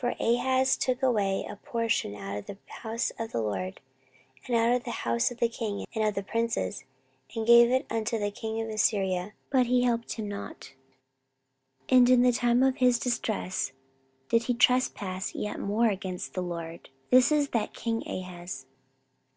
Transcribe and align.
For 0.16 0.24
Ahaz 0.48 0.76
took 0.76 1.00
away 1.00 1.46
a 1.48 1.54
portion 1.54 2.16
out 2.16 2.36
of 2.38 2.46
the 2.46 2.58
house 2.66 3.12
of 3.20 3.30
the 3.30 3.40
LORD, 3.40 3.80
and 4.48 4.56
out 4.56 4.74
of 4.74 4.82
the 4.82 4.90
house 4.90 5.30
of 5.30 5.38
the 5.38 5.48
king, 5.48 5.86
and 5.94 6.02
of 6.04 6.16
the 6.16 6.24
princes, 6.24 6.82
and 7.36 7.46
gave 7.46 7.70
it 7.70 7.86
unto 7.88 8.18
the 8.18 8.32
king 8.32 8.60
of 8.60 8.68
Assyria: 8.68 9.32
but 9.48 9.66
he 9.66 9.84
helped 9.84 10.14
him 10.14 10.28
not. 10.28 10.72
14:028:022 11.88 11.98
And 11.98 12.10
in 12.10 12.22
the 12.22 12.32
time 12.32 12.62
of 12.64 12.78
his 12.78 12.98
distress 12.98 13.70
did 14.28 14.42
he 14.42 14.54
trespass 14.54 15.36
yet 15.36 15.60
more 15.60 15.86
against 15.86 16.34
the 16.34 16.42
LORD: 16.42 16.88
this 17.10 17.30
is 17.30 17.50
that 17.50 17.72
king 17.72 18.02
Ahaz. 18.08 18.66